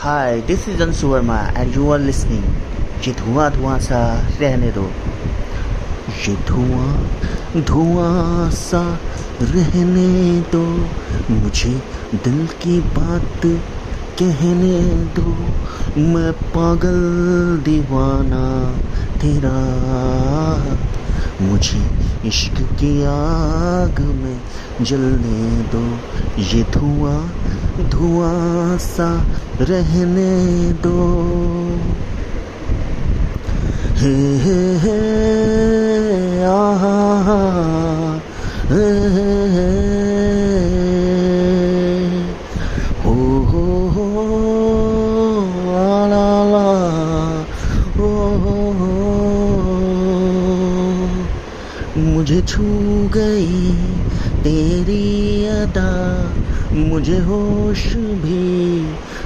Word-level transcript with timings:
Hi, 0.00 0.40
this 0.48 0.68
is 0.68 0.80
Ansu 0.84 1.08
Verma 1.12 1.36
and 1.56 1.74
you 1.74 1.90
are 1.92 2.00
listening. 2.00 2.42
ये 3.06 3.12
धुआँ 3.12 3.50
धुआँ 3.52 3.78
सा 3.78 3.98
रहने 4.40 4.70
दो 4.72 4.82
ये 6.26 6.34
धुआँ 6.48 7.62
धुआँ 7.64 8.50
सा 8.50 8.82
रहने 9.42 10.40
दो 10.52 10.62
मुझे 11.30 11.72
दिल 12.24 12.46
की 12.62 12.80
बात 12.80 13.42
कहने 14.20 14.80
दो। 15.18 15.34
मैं 16.12 16.32
पागल 16.54 17.00
दीवाना 17.64 18.44
तेरा। 19.18 19.56
मुझे 21.42 21.82
इश्क 22.28 22.62
की 22.80 23.02
आग 23.02 24.00
में 24.22 24.40
जलने 24.82 25.62
दो। 25.74 25.84
ये 26.42 26.62
धुआँ 26.62 27.20
धुआँ 27.82 28.78
सा 28.78 29.26
रहने 29.60 30.72
दो। 30.72 30.98
हे 33.96 34.36
हे 34.38 34.78
हे 34.78 35.18
हे 38.70 39.08
हे 39.08 39.32
हो। 39.32 39.37
मुझे 52.18 52.40
छू 52.42 52.62
गई 53.14 53.72
तेरी 54.42 55.46
अदा। 55.46 55.90
मुझे 56.74 57.18
होश 57.18 57.84
भी 57.94 58.80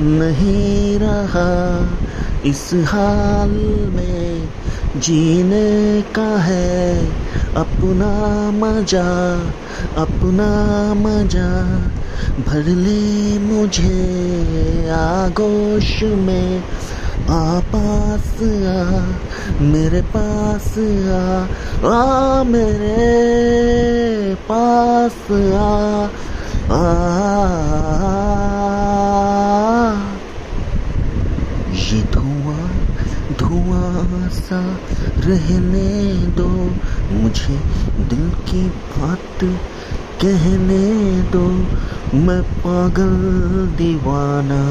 नहीं 0.00 0.98
रहा। 0.98 1.46
इस 2.46 2.70
हाल 2.74 3.54
में 3.94 4.48
जीने 4.96 6.02
का 6.02 6.28
है 6.38 7.06
अपना 7.56 8.12
मज़ा 8.50 9.08
अपना 9.96 10.50
मज़ा। 10.94 11.50
भर 12.46 12.64
ले 12.64 13.38
मुझे 13.38 14.00
आगोश 14.90 16.02
में। 16.02 16.62
आ 17.22 17.60
पास 17.60 18.34
आ, 18.42 19.02
मेरे 19.62 20.02
पास 20.02 20.74
आ 20.78 21.46
आ 21.88 22.42
मेरे 22.42 24.34
पास 24.34 25.30
आ 25.32 26.04
आ। 26.74 26.94
ये 31.74 32.02
धुआँ 32.02 32.70
धुआँ 33.38 34.28
सा 34.28 34.60
रहने 35.18 36.14
दो, 36.26 36.48
मुझे 37.12 37.60
दिल 38.04 38.30
की 38.30 38.68
बात 38.68 39.58
कहने 40.22 41.22
दो। 41.22 41.46
मैं 42.18 42.42
पागल 42.42 43.16
दीवाना 43.76 44.62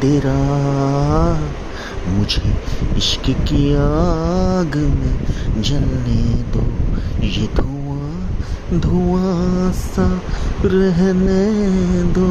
तेरा। 0.00 0.36
इश्क 3.06 3.26
की 3.48 3.72
आग 3.72 4.76
में 4.76 5.62
जलने 5.62 6.22
दो। 6.52 6.62
ये 7.26 7.46
धुआँ 7.54 8.80
धुआँ 8.80 9.72
सा 9.72 10.06
रहने 10.64 11.42
दो। 12.12 12.30